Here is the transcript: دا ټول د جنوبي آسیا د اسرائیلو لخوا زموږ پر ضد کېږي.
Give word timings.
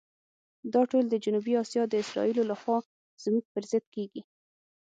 دا 0.73 0.81
ټول 0.91 1.05
د 1.09 1.15
جنوبي 1.23 1.53
آسیا 1.63 1.83
د 1.89 1.93
اسرائیلو 2.03 2.43
لخوا 2.51 2.77
زموږ 3.23 3.43
پر 3.53 3.63
ضد 3.71 3.85
کېږي. 3.95 4.21